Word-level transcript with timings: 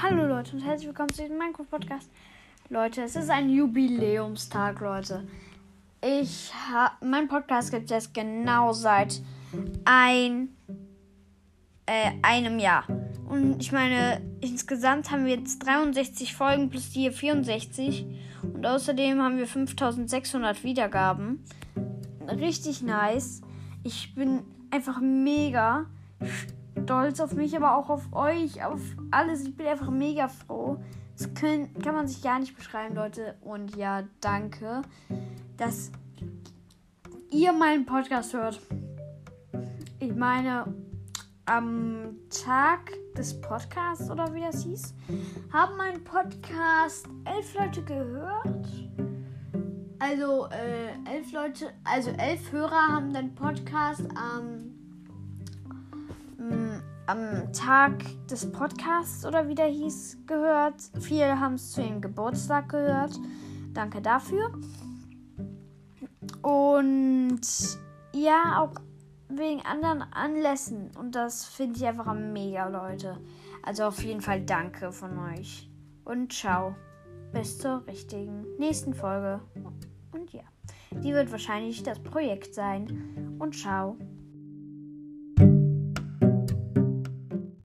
Hallo 0.00 0.26
Leute 0.26 0.54
und 0.54 0.62
herzlich 0.62 0.86
willkommen 0.86 1.08
zu 1.08 1.22
diesem 1.22 1.38
Minecraft 1.38 1.64
Podcast. 1.68 2.08
Leute, 2.68 3.02
es 3.02 3.16
ist 3.16 3.30
ein 3.30 3.50
Jubiläumstag, 3.50 4.78
Leute. 4.78 5.26
Ich 6.00 6.52
habe 6.54 7.04
mein 7.04 7.26
Podcast 7.26 7.72
gibt 7.72 7.90
es 7.90 8.12
genau 8.12 8.72
seit 8.72 9.20
ein 9.84 10.50
äh, 11.86 12.12
einem 12.22 12.60
Jahr. 12.60 12.84
Und 13.28 13.60
ich 13.60 13.72
meine, 13.72 14.22
insgesamt 14.40 15.10
haben 15.10 15.24
wir 15.26 15.34
jetzt 15.34 15.66
63 15.66 16.32
Folgen 16.32 16.70
plus 16.70 16.90
die 16.90 17.00
hier 17.00 17.12
64 17.12 18.06
und 18.44 18.64
außerdem 18.64 19.20
haben 19.20 19.38
wir 19.38 19.48
5600 19.48 20.62
Wiedergaben. 20.62 21.44
Richtig 22.28 22.82
nice. 22.82 23.40
Ich 23.82 24.14
bin 24.14 24.44
einfach 24.70 25.00
mega 25.00 25.86
stolz 26.88 27.20
auf 27.20 27.34
mich, 27.34 27.54
aber 27.54 27.76
auch 27.76 27.90
auf 27.90 28.14
euch, 28.14 28.64
auf 28.64 28.80
alles. 29.10 29.42
Ich 29.42 29.54
bin 29.54 29.66
einfach 29.66 29.90
mega 29.90 30.26
froh. 30.28 30.78
Das 31.18 31.34
können, 31.34 31.74
kann 31.82 31.94
man 31.94 32.08
sich 32.08 32.22
gar 32.22 32.38
nicht 32.38 32.56
beschreiben, 32.56 32.94
Leute. 32.94 33.34
Und 33.42 33.76
ja, 33.76 34.04
danke, 34.22 34.80
dass 35.58 35.92
ihr 37.30 37.52
meinen 37.52 37.84
Podcast 37.84 38.32
hört. 38.32 38.62
Ich 40.00 40.14
meine, 40.14 40.64
am 41.44 42.16
Tag 42.30 42.90
des 43.18 43.38
Podcasts 43.38 44.10
oder 44.10 44.32
wie 44.32 44.40
das 44.40 44.64
hieß, 44.64 44.94
haben 45.52 45.76
meinen 45.76 46.02
Podcast 46.04 47.06
elf 47.26 47.52
Leute 47.52 47.82
gehört. 47.82 48.66
Also 49.98 50.46
äh, 50.46 51.14
elf 51.14 51.32
Leute, 51.32 51.70
also 51.84 52.12
elf 52.12 52.50
Hörer 52.50 52.88
haben 52.88 53.12
den 53.12 53.34
Podcast 53.34 54.04
am 54.14 54.77
am 57.08 57.52
Tag 57.54 58.04
des 58.26 58.52
Podcasts 58.52 59.24
oder 59.24 59.48
wie 59.48 59.54
der 59.54 59.66
hieß 59.66 60.18
gehört. 60.26 60.74
Viele 61.00 61.40
haben 61.40 61.54
es 61.54 61.72
zu 61.72 61.80
ihrem 61.80 62.02
Geburtstag 62.02 62.68
gehört. 62.68 63.18
Danke 63.72 64.02
dafür. 64.02 64.52
Und 66.42 67.40
ja, 68.14 68.60
auch 68.62 68.74
wegen 69.30 69.62
anderen 69.62 70.02
Anlässen. 70.02 70.90
Und 70.98 71.14
das 71.14 71.46
finde 71.46 71.78
ich 71.78 71.86
einfach 71.86 72.12
mega, 72.12 72.68
Leute. 72.68 73.18
Also 73.62 73.84
auf 73.84 74.02
jeden 74.02 74.20
Fall 74.20 74.42
danke 74.42 74.92
von 74.92 75.18
euch. 75.18 75.70
Und 76.04 76.32
ciao. 76.32 76.74
Bis 77.32 77.58
zur 77.58 77.86
richtigen 77.86 78.46
nächsten 78.58 78.92
Folge. 78.92 79.40
Und 80.12 80.32
ja, 80.32 80.44
die 80.90 81.12
wird 81.12 81.32
wahrscheinlich 81.32 81.82
das 81.82 81.98
Projekt 82.02 82.54
sein. 82.54 83.36
Und 83.38 83.54
ciao. 83.54 83.96